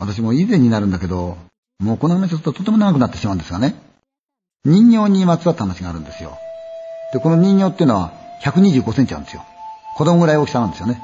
[0.00, 1.36] 私も以前になるんだけど、
[1.78, 3.74] もうこの話ちょっととても長くなってしまうんですがね。
[4.64, 6.38] 人形にまつわった話があるんですよ。
[7.12, 9.44] で、この人形っていうのは125センチあるんですよ。
[9.96, 11.00] 子供ぐらい大きさなんですよね。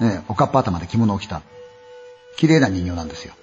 [0.00, 1.42] ねおかっぱ頭で着物を着た。
[2.38, 3.34] 綺麗な人形なんですよ。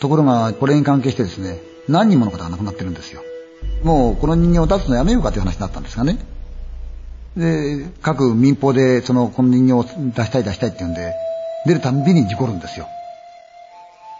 [0.00, 3.22] ところが、これに関係してですね、何人もの方が亡くなってるんですよ。
[3.84, 6.18] もうこの人形を出すのやめようかという話になったんですがね。
[7.36, 9.84] で、各民放でその、この人形を
[10.14, 11.14] 出したい出したいって言うんで、
[11.66, 12.86] 出るたんびに事故るんですよ。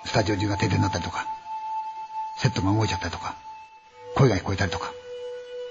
[0.04, 1.26] スタジオ中が停電になったりとか、
[2.38, 3.34] セットが動いちゃったりとか、
[4.16, 4.92] 声が聞こえたりとか、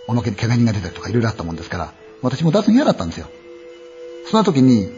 [0.07, 3.27] おまけに怪我人が出たりとかいろいろあったもんですから、私も出すの嫌だったんですよ。
[4.29, 4.89] その時に、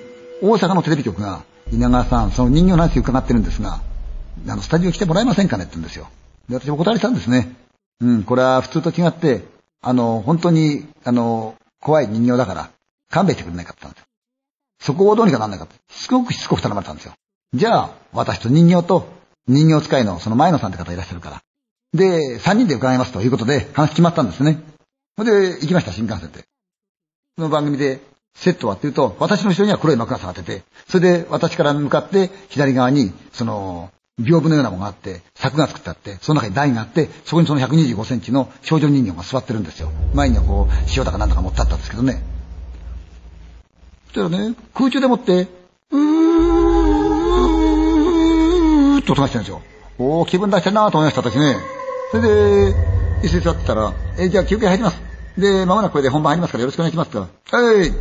[0.42, 3.82] 大阪のテレビ局が、稲川さん、その人形の話伺ってるんですが、
[4.48, 6.08] あの、スタジオ来てもらえませんかねって言うんですよ。
[6.48, 7.56] で、私お断りしたんですね。
[8.02, 9.44] うん、これは普通と違って、
[9.82, 12.70] あの、本当に、あの、怖い人形だから、
[13.10, 14.08] 勘弁してくれないかって言ったんで
[14.80, 14.94] すよ。
[14.94, 17.14] そこをどうにかなんないかって、すごくしつこく頼まれたんですよ。
[17.54, 19.19] じゃあ、私と人形と、
[19.50, 21.42] 人形使いのその前野さんって方いらっしゃるから。
[21.94, 24.60] で、三人で伺いますということで、話決まったんですね。
[25.18, 26.46] それで、行きました、新幹線で。
[27.36, 28.00] その番組で、
[28.36, 39.90] セットはっていうと、私の後ろには黒い幕が下がってて、それで私から向かって左側に、その、屏風のようなものがあって、柵が作ってあって、その中に台があって、そこにその125センチの少女人形が座ってるんですよ。
[40.14, 42.22] 前にはこう、塩だかなんだか持ってあったんですけどね。
[44.08, 45.48] そしたらね、空中でもって、
[45.92, 46.19] うー
[49.14, 49.62] っと音がしてるんですよ。
[49.98, 51.58] おー、気分出してるなと思いました、私ね。
[52.12, 52.76] それで、
[53.24, 55.02] 椅子に座ってたら、えじゃあ休憩入ります。
[55.38, 57.92] で、まもなくこれで本番入りますからよろしくお願いしますって言ったら、はい。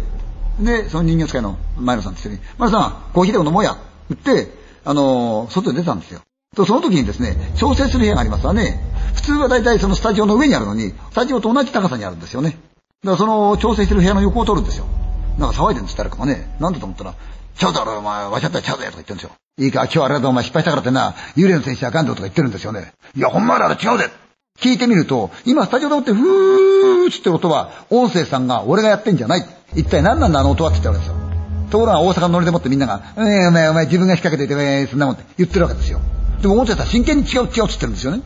[0.64, 3.76] で、その人形使いの前野さんって人に、前野さん、コーヒーでも飲もうや。
[4.10, 4.50] 言って、
[4.84, 6.20] あのー、外に出たんですよ。
[6.56, 8.80] と、その時にですね、調整する部屋がありますわね。
[9.14, 12.50] 普通は大体そのスタジオの上にあるのに、スタジオと同じ高さにあるんですよね。
[12.50, 14.86] だからその調整してる部屋の横を取るんですよ。
[15.38, 16.56] なんか騒いでるんです誰かがね。
[16.58, 17.14] なんだと思ったら、
[17.58, 19.30] ちゃうだろお前、わしゃったらちゃうぜとか言ってるんですよ。
[19.58, 22.92] いいか、今日あれだとお前失敗したからってな、幽霊の選手あかんぞとか言ってるんですよね。
[23.16, 24.10] いや、ほんまあれ違うぜ
[24.60, 29.44] 聞いてみると、今スタジオでもってふーって音は、音声さんが俺がやってんじゃない。
[29.74, 31.16] 一体何なんだあの音はって言ってわけですよ。
[31.70, 36.00] ところが大阪のノリでもってみんなが、えー、お前、お前自分が仕掛けてて、えー、そんなもんって言ってるわけですよ。
[36.41, 38.22] でも音声さん真剣に違う違うって言ってるんですよね。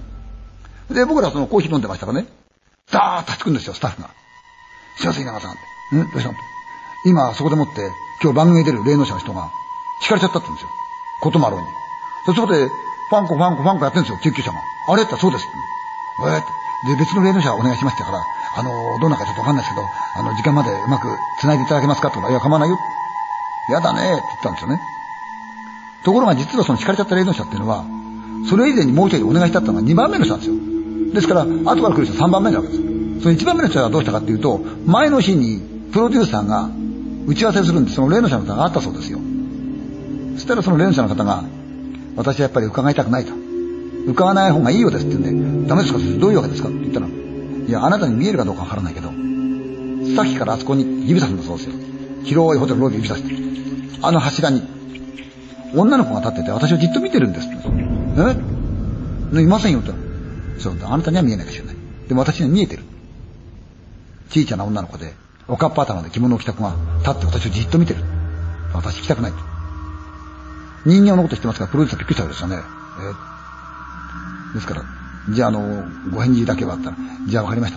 [0.91, 2.27] で、僕らそのコーヒー飲んでましたからね、
[2.91, 4.11] ダーッと立ちくんですよ、スタッフが。
[4.99, 5.55] すいません、稲川さんっ
[5.91, 5.97] て。
[5.97, 6.35] んどうしたの？
[7.05, 7.91] 今、そこでもって、
[8.23, 9.51] 今日番組に出る霊能者の人が、
[10.01, 10.71] 敷かれちゃったって言うんですよ。
[11.21, 11.67] こともあろうに。
[12.27, 12.69] そこで、
[13.11, 14.59] ファンコ、ファンコ、ファンコやってるんですよ、救急車が。
[14.89, 15.03] あれ？
[15.03, 15.57] ってそうですって。
[16.23, 16.95] えー、って。
[16.95, 18.23] で、別の霊能者お願いしますってから、
[18.57, 18.71] あの、
[19.01, 21.09] どんなかちょっとわかんないですけど、あの、時間までうまく
[21.41, 22.09] 繋いでいただけますか？
[22.09, 22.79] って言ったら、いや、構わないよ。
[23.71, 24.81] やだねって言ったんですよね。
[26.05, 27.85] ところが実はその敷かれちゃった霊能者っていうのは、
[28.49, 31.15] それ以前にもう一人お願いしたったのが2番目の人なんですよ。
[31.15, 32.81] ですから、後から来る人は3番目なわけです。
[33.23, 35.61] その1番目の人はどうしたかっていうと、前の日に
[35.93, 36.69] プロデューサーが
[37.27, 39.19] 打ち合わせするんで、その霊能者の方があったそうですよ。
[40.35, 41.45] そしたらその霊能者の方が、
[42.17, 43.33] 私はやっぱり伺いたくないと。
[44.07, 47.11] 伺わない方がいいようですって言うんで、ダメですかどういうわけですかって言ったら、い
[47.71, 49.09] や、あなたに見えるかどうかわからないけど、
[50.17, 51.77] さっきからあそこに指さすんだそうですよ。
[52.25, 53.35] 広いホテルロビー指さして。
[54.03, 54.63] あの柱に、
[55.75, 57.57] 女の子が立ってて私をじっと見てるんですって。
[59.35, 59.41] え？
[59.41, 59.95] いませんよと。
[60.59, 61.77] そう、あなたには見えないかもしらない。
[62.09, 62.83] でも私には見えてる。
[64.29, 65.15] 小さな女の子で、
[65.49, 68.01] おかっぱ頭で着物を着た子が立って私をじっと見てる。
[68.73, 69.33] 私来たくない。
[70.87, 72.57] 人形のこと知ってますから、プロデューサーびっくりしたわけですよね。
[74.55, 74.83] えですから、
[75.31, 77.75] じゃあ、あの、ご返事だけはあったら、じゃあわかりまし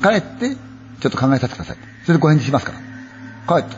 [0.00, 0.10] た。
[0.10, 0.56] 帰って、
[1.00, 1.76] ちょっと考えさせてください。
[2.04, 3.60] それでご返事しますから。
[3.60, 3.76] 帰って。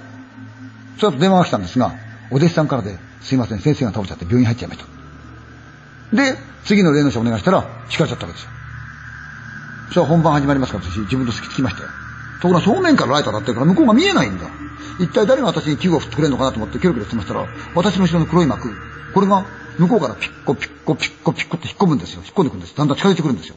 [0.98, 1.92] その後電話が来たんですが、
[2.30, 6.16] お弟子さんからで、すいません、先生が倒れちゃって病院入っちゃいました。
[6.16, 8.50] で、次の霊能者お願いしたら、叱かれちゃったわけですよ。
[9.90, 11.88] それは本番始まりますから私、自分と好きつきましたよ。
[12.40, 14.46] ところが正面からライト当たってるから向こうが見えないんだ。
[15.00, 18.72] 一体誰が私に器具を振ってくれるのかなと思ってキョロキョロしてましたら、私の後ろの黒い幕、
[19.12, 19.44] これが
[19.78, 22.22] 向こうからピッコピッコピッコピッコって引っ込むんですよ。
[22.24, 22.76] 引っ込んでくるんです。
[22.76, 23.56] だんだん近づいてくるんですよ。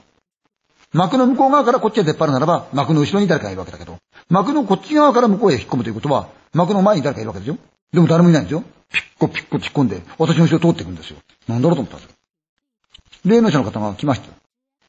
[0.94, 3.98] 幕の向こう側からこっちへ出っ張るならば、幕の後ろに誰かがいるわけだけど、
[4.30, 7.58] 幕のこっち側から向こうへ引っ込むということは、幕の前に誰かいるわけですよ。
[7.94, 8.64] でも誰もいないんですよ。
[8.92, 11.18] ピッコピッコ突っ込んで、私の後ろ通っていくんですよ。
[11.48, 12.18] なんだろうと思ったんですよ。
[13.26, 14.30] 霊能者の方が来ました。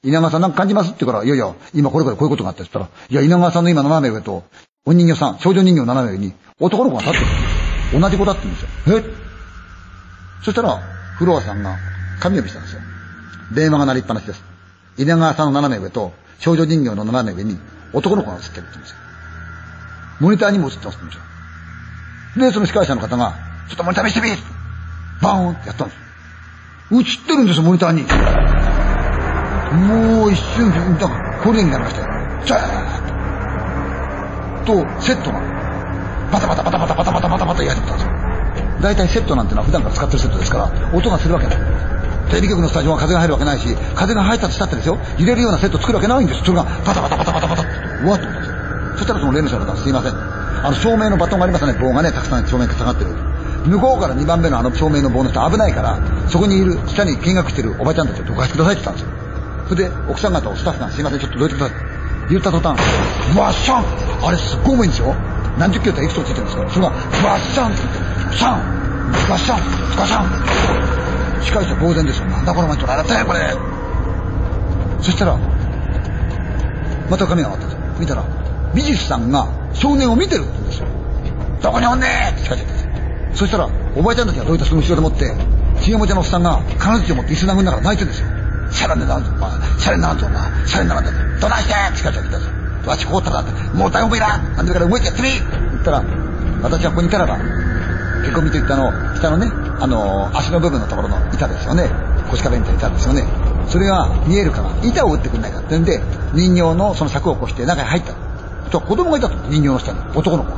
[0.03, 0.89] 稲川さんなんか感じます？
[0.89, 4.45] って言うから、いやいや、今これからこういうことがあったって言ったら、いや、稲川さんの今斜め上と、
[4.87, 7.27] お人形さん、少女人形斜め上に、男の子が立って
[7.97, 8.01] る。
[8.01, 8.99] 同じ子だって言うんですよ。
[8.99, 9.05] え
[10.45, 10.77] そしたら、
[11.19, 11.77] フロアさんが
[12.21, 12.81] 紙呼びしたんですよ。
[13.55, 14.45] 電話が鳴りっぱなしです。
[14.99, 17.59] 稲川さんの斜め上と、少女人形の斜め上に、
[17.93, 18.97] 男の子が映ってるって言うんですよ。
[20.21, 21.19] モニターにも映ってますって言うんです
[22.39, 22.47] よ。
[22.47, 23.35] で、その司会者の方が、
[23.69, 24.37] ちょっとモニター見せてみ
[25.21, 25.99] バーンってやったんです。
[26.93, 28.05] 映ってるんですよ、モニターに。
[29.73, 32.09] もう一瞬で、だから、これになりましたよ。
[32.47, 32.61] ザー
[34.63, 35.41] ッと、セットが、
[36.33, 38.13] バタバタバタバタバタバタバタバタやってたんですよ。
[38.81, 41.59] 大体セットなんてのは普段から使ってるセットですから、音がするわけない。
[42.31, 46.41] テレビ局のスタジオは風が入るわけないし、風が入ったとしたってですよ、揺れるようなセット作るわけないんです。
[46.45, 47.71] それがバタバタバタバタバタって、
[48.05, 48.57] うわっと思ったんですよ。
[48.97, 50.13] そしたらその例の人がすいません。
[50.13, 53.11] あの照明のバトンがありますね、棒がね、たくさん照明が下がってる。
[53.67, 55.99] 向こうから2番目のあの照明の棒の人危ないから、
[56.29, 59.28] そこにいる、下に見学してるおばちゃんたちをどかしてくださいって言ったんですよ。
[59.69, 61.77] それで、奥さん方をスタッフがすいません、ちょっとどいてください。
[62.31, 62.79] 言った途端、
[63.37, 63.85] ワッシャン
[64.27, 65.15] あれすっごい重いんですよ。
[65.59, 66.63] 何十キロってエキソついてるんですか？
[66.65, 66.99] ら、それが、ワ
[67.39, 68.61] ッシャンって言って、シャン
[69.29, 69.61] ガッシャン
[69.97, 72.27] ガシャン司会者呆然ですよ。
[72.27, 73.41] なんだこの前とられたよ、これ。
[75.01, 75.37] そしたら、
[77.11, 77.81] また髪が上がったんですよ。
[78.01, 78.25] 見たら、
[78.75, 80.87] 美術さんが少年を見てるって言うんですよ。
[81.63, 82.89] どこにおんねって司会者です
[83.35, 85.35] そしたら、おばあちゃんたちがどういったその後ろでもって、
[85.81, 88.38] ちげもちゃのおっさんが金槌を持って椅子殴りながら泣いてるんですよ。
[88.71, 89.51] シャレになんぞ、お前。
[89.79, 90.67] シャレなんぞ、お前。
[90.67, 91.11] シャレならんぞ。
[91.41, 92.91] どないしてって司会者が来たんですよ。
[92.91, 96.03] わしこうったらって、もう大丈夫いらんなんでから動いてやってみ言ったら、
[96.63, 97.37] 私はここにいたらば、
[98.23, 99.51] 結婚見といったの、下のね、
[99.81, 101.91] あの足の部分のところの板ですよね。
[102.31, 103.25] 腰掛けみたいな板ですよね。
[103.69, 106.01] それが見えるから、板を打ってくんないかってんで、
[106.33, 108.15] 人形のその柵を起こして中に入った。
[108.71, 110.57] と子供がいたと、人形の下に、男の子が。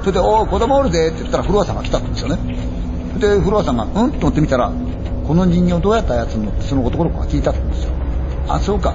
[0.00, 2.38] それで、おお、子供おるでって言ったらフロアさんが来たんですよね。
[3.18, 4.12] で、フロアさんが、うん？
[4.12, 4.70] と思ってみたら、
[5.26, 7.90] この人形どうやったやつのってその男の子が聞いたって言うんですよ。
[8.48, 8.94] あ、そうか。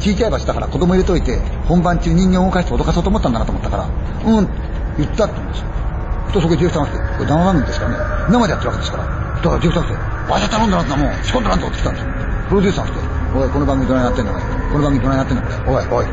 [0.00, 1.38] ちいちゃい場所だから子供入れといて、
[1.68, 3.88] 本番中人形を動かして脅かそうと思ったんだなと思ったから、
[4.24, 4.52] うんって、
[4.98, 5.66] 言ったって言うんですよ。
[6.32, 7.96] とそこでディレクターが来て、これ生番組ですからね、
[8.30, 9.04] 生でやってるわけですから。
[9.04, 12.10] だからディレクターが来て、わしゃ頼んだなってもう仕込んだなんとって来たんですよ。
[12.48, 14.42] プロデューサーが来て、おい、この番組どないなってんのおい。
[14.42, 15.42] この番組どないなってんの。
[15.70, 16.06] おい、おい。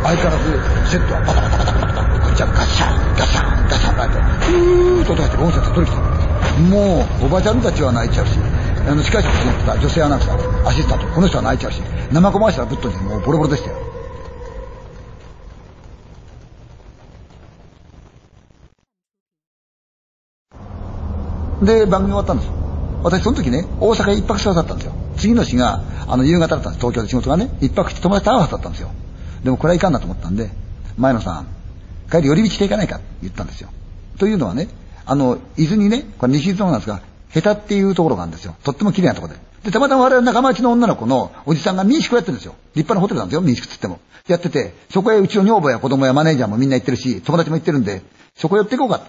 [0.00, 0.56] 相変わらず、
[0.88, 2.20] セットはバタバタバタバタバタ。
[2.20, 6.00] こっちはガシャン、ガシャン、ガシャン、ガッシャン、ふーっと音がして音声が取り来た。
[6.70, 8.38] もう、おばちゃんたちは泣いちゃうし、
[8.88, 11.80] あの、司会者とってた女性アナウンサー、アシスタント、この人は泣いちゃうし、
[12.12, 13.76] 生コマーシャルぶっ飛んでもうボロボロでしたよ。
[21.62, 22.54] で、番組終わったんですよ。
[23.02, 24.92] 私その時ね、大阪一泊したはずだったんですよ。
[25.16, 26.80] 次の日が、あの、夕方だったんです。
[26.80, 28.90] 東京で仕事がね、一泊して友達と会うはずだったんですよ。
[29.44, 30.50] でもこれはいかんなと思ったんで、
[30.96, 31.46] 前野さん、
[32.10, 33.68] 帰り寄り道していかないかって言ったんですよ。
[34.18, 34.68] というのはね、
[35.06, 37.00] あの、伊豆にね、これ西伊豆のなんですが、
[37.32, 38.56] 下手っていうところがあるんですよ。
[38.64, 39.40] とっても綺麗なところで。
[39.64, 42.54] で、たまたま我々仲間内の女の子のおじさんが民宿をやってるんですよ。
[42.74, 44.00] 立派なホテルなんですよ、民宿つっても。
[44.26, 48.02] やってて、そこへうちの女房や子供やマネージャーもみんな行ってるし、友達も行ってるんで、
[48.36, 49.02] そこ寄っていこうか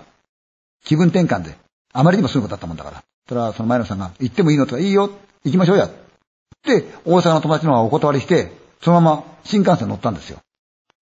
[0.85, 1.56] 気分転換で。
[1.94, 3.03] あまりにもすごいことだったもんだから。
[3.27, 5.09] たら、その前野さんが、行ってもいいのとか、いいよ、
[5.44, 5.89] 行きましょうや。
[6.63, 8.51] で、大阪の友達の方がお断りして、
[8.81, 10.39] そのまま新幹線乗ったんですよ。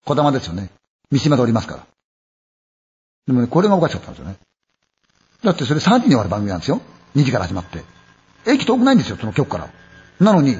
[0.04, 0.70] 小玉ですよね。
[1.10, 1.86] 三島で降りますから。
[3.26, 4.36] でもね、これがおかしかったんですよね。
[5.42, 6.80] だってそれ3時に終わる番組なんですよ。
[7.16, 7.82] 2時から始まって。
[8.46, 9.68] 駅遠くないんですよ、その局から。
[10.20, 10.56] なのに、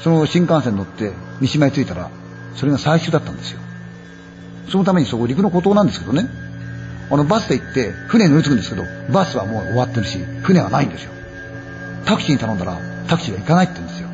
[0.00, 2.10] その新幹線乗って三島へ着いたら、
[2.56, 3.60] それが最終だったんですよ。
[4.68, 6.28] そのためにそこ陸の孤島なんですけどね。
[7.10, 11.10] あのバスで行って船に乗り継ぐんですけど、バスはもう終わってるし、船はないんですよ。
[12.04, 12.78] タクシーに頼んだら、
[13.08, 14.08] タクシーが行かないって言うんですよ。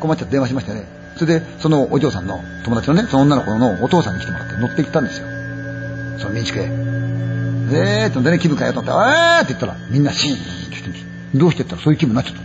[0.00, 0.84] 困っちゃって電話しましてね。
[1.16, 5.26] それで、そのお嬢さんの友達のね、その女の子のお父さんに来てもらって乗って行ったんですよ。
[6.18, 6.97] その民宿へ。
[7.76, 11.04] えーってでね、気分変えようと思って、えーって言ったら、みんなシーンって言ってんです。
[11.34, 12.40] どうしてって言ったらそういう気分になっちゃった。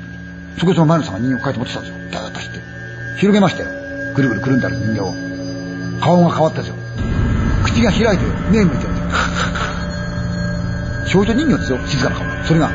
[0.59, 1.97] そこでその前野さんが人形を変えて持ってたんですよ。
[2.11, 2.59] ダーッとして。
[3.19, 3.69] 広げましたよ。
[4.15, 5.13] ぐるぐるくるんだる人形を。
[6.01, 6.75] 顔が変わったんですよ。
[7.63, 9.01] 口が開いて、目向いてるんで
[11.07, 11.23] すよ。
[11.23, 12.25] 少女人形ですよ、静かな顔。
[12.45, 12.69] それが、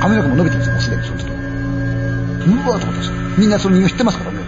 [0.00, 1.26] 髪の毛も伸びてるんですよ、もうすでにその時。
[1.28, 3.14] うわーと思ったんですよ。
[3.38, 4.24] みんなその人形知ってますか？
[4.24, 4.38] らね。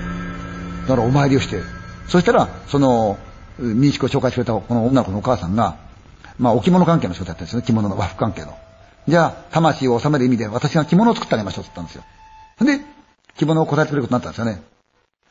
[0.88, 1.62] だからお参りをして。
[2.08, 3.18] そしたら、その、
[3.58, 5.76] 民宿を紹介してくれたこの女の子のお母さんが、
[6.40, 7.66] まあ、お着物関係の仕事やったんですよね。
[7.66, 8.56] 着物の和服関係の。
[9.06, 12.78] じゃあ、魂を収める意味で私が着物を作ってあげましょうって言ったんですよ。
[12.78, 12.84] で、
[13.36, 14.62] 着物を答えてくれることになったんですよね。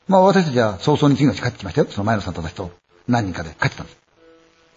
[0.08, 1.88] まあ、私たちは早々に次の日帰ってきましたよ。
[1.90, 2.72] その前野さんと私と
[3.08, 3.98] 何人かで帰ってたんです。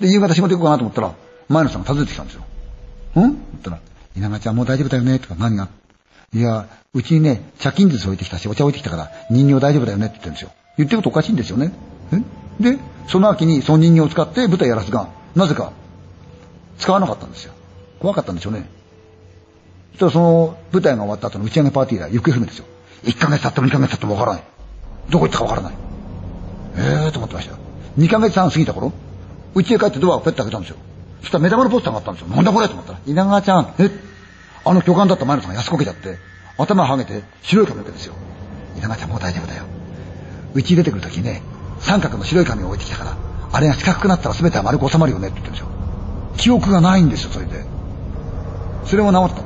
[0.00, 1.14] で、夕方仕事行こうかなと思ったら、
[1.48, 2.42] 前野さんが訪ねてきたんですよ。
[2.42, 2.44] ん？
[2.44, 3.78] って言ったら、
[4.16, 5.68] 稲川ちゃんもう大丈夫だよねとか何が？
[6.34, 10.50] いや、うちにね、茶金筒置いてきたし、お茶置いてきたから、人形大丈夫だよねって言ってるんですよ。
[10.78, 11.72] 言ってることおかしいんですよね。
[12.58, 15.72] で、その秋にその人形を使って舞台やらすが、なぜか、
[16.82, 17.52] 使わなかったんですよ。
[18.00, 18.68] 怖かったんでしょうね。
[19.92, 22.64] そしたらその舞台が終わった後の打ち上げパーティーで行方不明ですよ。
[23.04, 24.42] 1ヶ月経っても2ヶ月経ってもわからない。
[25.08, 25.74] どこ行ったかわからない。
[26.76, 27.58] ええーと思ってましたよ。
[27.98, 28.92] 2ヶ月半過ぎた頃、
[29.54, 30.76] 家へ帰ってドアをペッと開けたんですよ。
[31.20, 32.28] そしたら目玉のポスターがあったんですよ。
[32.34, 33.90] なんだこれと思ったら、稲川ちゃん、え
[34.64, 36.18] あの巨漢だった前野さんが安こけちゃって、
[36.58, 38.14] 頭はげて白い髪の毛ですよ。
[38.76, 39.64] 稲川ちゃんもう大丈夫だよ。
[40.54, 41.42] うち出てくるときね、
[41.78, 43.16] 三角の白い紙を置いてきたから、
[43.52, 45.71] あれが四角くなったら全ては丸く収まるよねって言ってるんですよ。
[46.36, 47.64] 記憶がないんですよ、それで。
[48.84, 49.36] それも治っ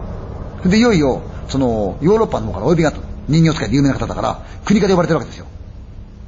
[0.63, 0.69] た。
[0.69, 3.01] で、いよいよ、その、ヨーロッパの方からお呼びがあった。
[3.29, 5.47] 人形使いで有名な方だから、国から呼ばれてるわけですよ。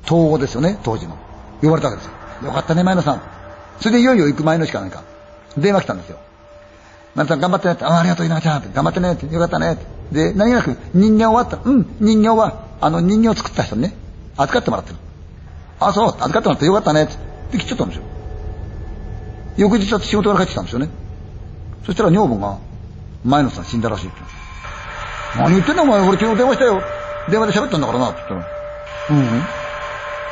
[0.04, 1.16] 東欧ですよね、当時の。
[1.62, 2.48] 呼ばれたわけですよ。
[2.48, 3.22] よかったね、前野さん。
[3.80, 5.02] それでいよいよ行く前の日か何か、
[5.56, 6.18] 電話来たんですよ。
[7.14, 9.84] まるさん頑張ってねって、あありがとう、稲ちゃんって、頑張ってねって、よかったねって。
[10.12, 11.58] で、何気なく、人形終わった。
[11.68, 13.94] うん、人形は、あの人形を作った人にね、
[14.36, 14.96] 預かってもらってる。
[15.80, 17.14] あ、そう、預かってもらってよかったねって。
[17.52, 18.04] で、来ちゃったんですよ。
[19.58, 20.88] 翌日は仕事から帰ってきたんですよね。
[21.84, 22.58] そしたら女房が、
[23.24, 24.16] 前野さん死んだらしいって。
[25.36, 26.80] 何言ってんだお前、俺昨日電話したよ。
[27.28, 28.46] 電話で喋ったんだからな、って言ったら。
[29.10, 29.42] うん、うん。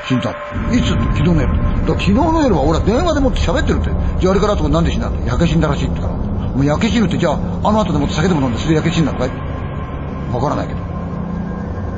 [0.07, 0.31] 死んだ。
[0.31, 0.35] い
[0.81, 1.53] つ昨日の夜。
[1.59, 3.91] だ昨日の夜は俺は電話でもって喋ってるって。
[4.21, 5.27] じゃああれからとかなんで死んだって。
[5.27, 6.13] 焼け死んだらしいってから。
[6.15, 9.31] もう焼け死ぬってじゃあ、あの後でもって酒でも飲んでそれで焼け死んだのかい？
[10.33, 10.81] わからないけど。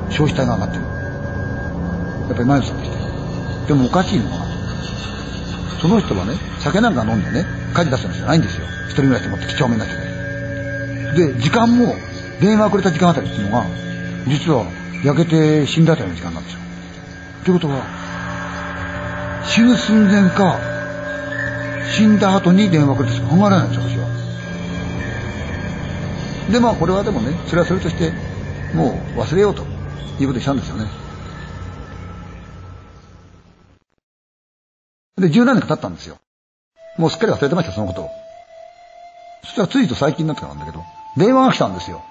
[0.08, 0.82] 消費体が上がってる。
[0.82, 0.88] や
[2.32, 3.66] っぱり前野さんでした。
[3.68, 4.48] でもおかしいのは、
[5.80, 8.66] その人はね、酒なんか飲んでね、火事出すんじゃないんですよ。
[8.86, 9.94] 一人暮らしでもって几帳面な人
[11.14, 11.32] で。
[11.32, 11.94] で、時間も、
[12.40, 13.66] 電話くれた時間あたりっていうのが、
[14.26, 14.64] 実は
[15.04, 16.60] 焼けて死んだあたりの時間なんですよ。
[17.44, 17.82] ということは、
[19.44, 20.58] 死ぬ寸前か、
[21.96, 24.08] 死んだ後に電話くれてしか考えられないんですよ、私は。
[26.52, 28.12] で、まあこれはでもね、それはそれとして、
[28.74, 29.62] もう忘れようと
[30.20, 31.07] いうことにしたんですよね。
[35.18, 36.16] で、十何年か経ったんですよ。
[36.96, 38.10] もうすっかり忘れてました、そのことを。
[39.42, 40.84] そしたらついと最近になってからなんだけど、
[41.16, 42.02] 電話が来たんですよ。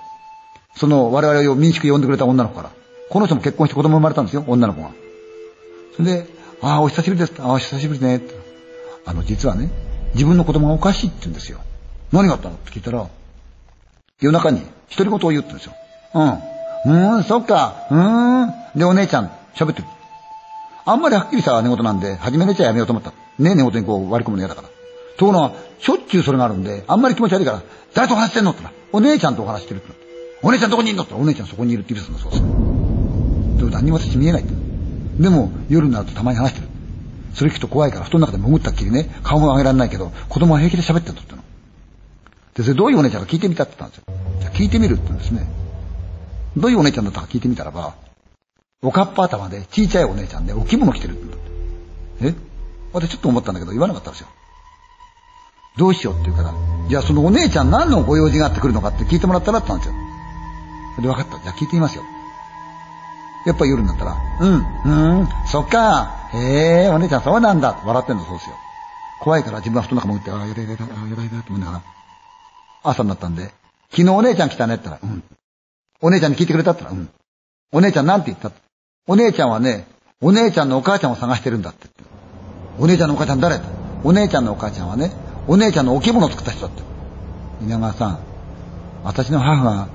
[0.75, 2.71] その我々を民宿呼んでくれた女の子から。
[3.09, 4.91] この人も結婚して子供生まれたんですよ、女の子が。
[5.95, 6.27] それで、
[6.61, 7.33] ああ、お久しぶりです。
[7.39, 8.21] ああ、久しぶりね。
[9.05, 9.69] あの、実はね、
[10.13, 11.59] 自分の子供がおかしいって言うんですよ。
[12.11, 13.07] 何があったのって聞いたら、
[14.19, 14.61] 夜中に
[14.95, 15.73] 独り言を言ってるんですよ。
[16.13, 16.29] うん。
[16.29, 17.87] うーん、そっか。
[17.89, 18.79] うーん。
[18.79, 19.87] で、お姉ちゃん、喋ってる。
[20.87, 23.11] あんまりはっきりした寝言なんで、初め寝ちゃやめようと思った。
[23.37, 24.69] ね寝言にこう割り込むの嫌だから。
[25.17, 27.61] ところが、しょっちゅうそれがあるんで、あんまり気持ち悪いから、
[27.93, 29.91] 誰と話してんのって言ったら、お姉ちゃんとお話してるって
[30.41, 32.41] お姉ちゃんどこにいんのってお姉ちゃんそこにいるって言うんだそうです。
[32.41, 34.53] でも何にも私見えないって。
[35.21, 36.67] でも、夜になるとたまに話してる。
[37.33, 41.43] それ聞くと怖いから、布団の中で潜ったっきりね、顔も上げられないけど、子供は平気で喋ってんだっての。
[42.53, 44.17] で、それどういうお姉ちゃんか聞いてみたって言ったんですよ。
[44.39, 45.47] じゃ聞いてみるって言うんですね。
[46.55, 47.95] どういうお姉ちゃんだったか聞いてみたらば、
[48.83, 51.17] おかっぱ頭でちいちゃいお姉ちゃんでお着物着てる。
[52.21, 52.35] え？
[52.93, 54.27] 私ちょっと思ったんだけど言わなかったんですよ。
[55.77, 56.53] どうしようって言うから、
[56.87, 59.97] じゃあそのお姉ちゃん何のご用事があってくるのかって聞いてもらったらって言ったんで
[60.97, 61.01] すよ。
[61.01, 61.43] で、分かった。
[61.43, 62.03] じゃあ聞いてみますよ。
[63.45, 68.55] やっぱ夜になったら、うん、うん、そっか、へえ、お姉ちゃんそうなんだ笑ってんのそうですよ。
[69.21, 71.81] 怖いから自分は布団の中潜って、ああ、やだやだ、ああ、やだやだって思いながら。
[72.83, 73.51] 朝になったんで、
[73.89, 75.23] 昨日お姉ちゃん来たねって言ったら、うん。
[76.01, 77.09] お姉ちゃんに聞いてくれたって言ったら、うん。
[77.71, 78.59] お姉ちゃんなんて言ったって
[79.07, 79.87] お姉ちゃんはね、
[80.21, 81.87] お姉ちゃんのお母ちゃんを探してるんだって。
[82.77, 83.59] お姉ちゃんのお母ちゃん誰
[84.03, 85.11] お姉ちゃんのお母ちゃんはね、
[85.47, 86.83] お姉ちゃんの置物を作った人だって。
[87.63, 88.19] 稲川さん、
[89.03, 89.87] 私の母が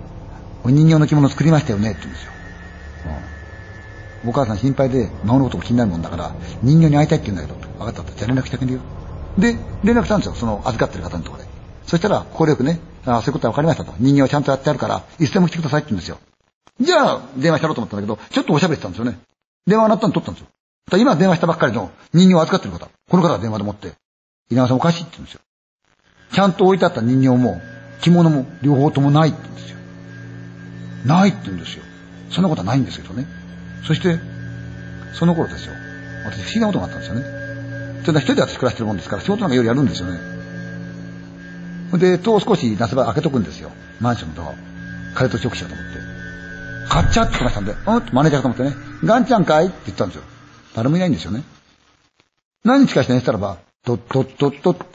[0.65, 2.33] お人形の着物を作りましたよねって言うんですよ。
[4.25, 8.81] うん、お母さん心配で孫のことも気になるもんだから、人形に会いたいって言うんだけど、分かったって、じゃあ連絡してあげるよ。
[9.39, 11.49] で、連絡したんですよ、その預かってる方のところで。
[11.87, 13.93] そしたら、快くね、あ、そういうことは分かりましたと。
[13.99, 16.19] 人形はちゃんとやってあるから、いつでも来てくださいって言うんですよ。
[16.81, 19.19] じゃあ、電話したろうと思ったんだけど、ちょっとおしゃべりしたんですよね。
[19.67, 20.49] 電話鳴ったの取ったんですよ。
[20.99, 22.91] 今電話したばっかりの人形を預かってる方。
[23.11, 23.93] この方が電話で持って、
[24.51, 25.41] 稲川さんおかしいって言うんですよ。
[26.33, 27.61] ちゃんと置いてあった人形も、
[28.01, 29.79] 着物も両方ともないって言うんですよ。
[31.07, 31.85] ないって言うんですよ。
[32.31, 33.27] そんなことはないんですけどね。
[33.87, 34.19] そして、
[35.15, 35.75] その頃ですよ。
[36.25, 37.25] 私不思議なことがあったんですよね。
[38.05, 40.19] それで一人で私暮らしてるもんですから、仕事なんか夜やるんですよね。
[41.99, 43.71] で、戸を少し夏場開けとくんですよ。
[44.01, 44.55] マンションのドアを。
[45.15, 46.02] 風と直しようと思って。
[46.89, 47.79] 買っちゃってましたんで、うん
[48.13, 48.75] マネージャーと思ってね、
[49.05, 49.67] ガンちゃんかい？
[49.67, 50.25] って言ったんですよ。
[50.75, 51.43] 誰もいないんですよね。
[52.65, 54.87] 何日かして寝てたらば、ドッドッドッドッ。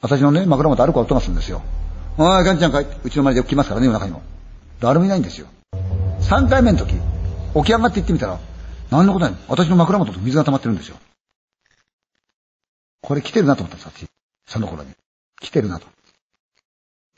[0.00, 1.62] 私のね、枕元歩く音がするんですよ。
[2.18, 2.86] おい、ガンちゃんかい？
[3.02, 4.22] うちの前でよく来ますからね、夜中にも。
[4.80, 5.46] 誰もいないんですよ。
[6.20, 8.38] 3回目の時、起き上がって行ってみたら、
[8.90, 9.34] 何のことない。
[9.48, 10.96] 私の枕元と水が溜まってるんですよ。
[13.02, 14.06] これ来てるなと思ったんです、私。
[14.46, 14.90] その頃に。
[15.40, 15.86] 来てるなと。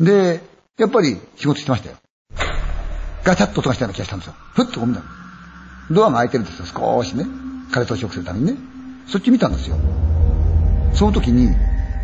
[0.00, 0.40] で、
[0.78, 1.96] やっぱり仕事してましたよ。
[3.26, 4.34] ガチャッと音がしたような気がしたんですよ。
[4.54, 5.02] ふっとこう見た
[5.90, 7.26] ドアが開いてるんですよ、少しね。
[7.72, 8.56] 風通し良くするためにね。
[9.08, 9.76] そっち見たんですよ。
[10.94, 11.50] その時に、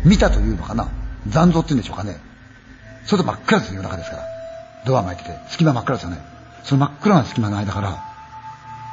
[0.03, 0.89] 見たというのかな。
[1.27, 2.17] 残像って言うんでしょうかね。
[3.05, 4.23] それと真っ暗ですよ、夜中ですから。
[4.85, 6.21] ドアが開いてて、隙間真っ暗ですよね。
[6.63, 8.03] その真っ暗な隙間の間から、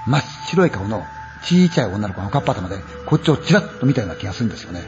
[0.06, 1.02] 真っ白い顔の
[1.44, 4.82] ちいちゃい女の子がおかっぱ頭で、こっちをチラッと見たような気がするんですよね。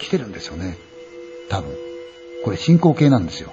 [0.00, 0.76] 来てるんですよね。
[1.48, 1.70] 多分。
[2.44, 3.52] これ進行形なんですよ。